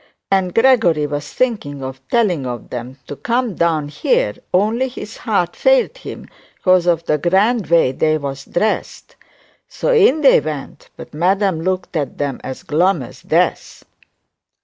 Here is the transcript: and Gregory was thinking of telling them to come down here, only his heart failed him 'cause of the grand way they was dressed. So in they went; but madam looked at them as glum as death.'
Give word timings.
and 0.31 0.55
Gregory 0.55 1.05
was 1.05 1.31
thinking 1.31 1.83
of 1.83 2.01
telling 2.09 2.41
them 2.69 2.97
to 3.05 3.15
come 3.15 3.53
down 3.53 3.87
here, 3.87 4.33
only 4.51 4.87
his 4.87 5.15
heart 5.17 5.55
failed 5.55 5.95
him 5.99 6.27
'cause 6.63 6.87
of 6.87 7.03
the 7.03 7.19
grand 7.19 7.67
way 7.67 7.91
they 7.91 8.17
was 8.17 8.45
dressed. 8.45 9.15
So 9.69 9.91
in 9.93 10.21
they 10.21 10.39
went; 10.39 10.89
but 10.97 11.13
madam 11.13 11.61
looked 11.61 11.95
at 11.95 12.17
them 12.17 12.41
as 12.43 12.63
glum 12.63 13.03
as 13.03 13.21
death.' 13.21 13.83